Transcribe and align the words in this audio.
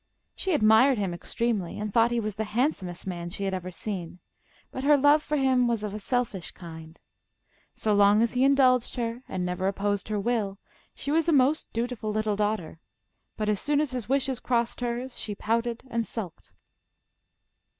She 0.35 0.55
admired 0.55 0.97
him 0.97 1.13
extremely, 1.13 1.77
and 1.77 1.93
thought 1.93 2.09
he 2.09 2.19
was 2.19 2.33
the 2.33 2.43
handsomest 2.43 3.05
man 3.05 3.29
she 3.29 3.43
had 3.43 3.53
ever 3.53 3.69
seen, 3.69 4.17
but 4.71 4.83
her 4.83 4.97
love 4.97 5.21
for 5.21 5.37
him 5.37 5.67
was 5.67 5.83
of 5.83 5.93
a 5.93 5.99
selfish 5.99 6.49
kind. 6.53 6.99
So 7.75 7.93
long 7.93 8.23
as 8.23 8.33
he 8.33 8.43
indulged 8.43 8.95
her 8.95 9.21
and 9.29 9.45
never 9.45 9.67
opposed 9.67 10.07
her 10.07 10.19
will, 10.19 10.57
she 10.95 11.11
was 11.11 11.29
a 11.29 11.31
most 11.31 11.71
dutiful 11.71 12.11
little 12.11 12.35
daughter, 12.35 12.79
but 13.37 13.47
as 13.47 13.61
soon 13.61 13.79
as 13.79 13.91
his 13.91 14.09
wishes 14.09 14.39
crossed 14.39 14.81
hers 14.81 15.19
she 15.19 15.35
pouted 15.35 15.83
and 15.87 16.07
sulked. 16.07 16.55